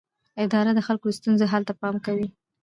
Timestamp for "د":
0.75-0.79, 1.09-1.13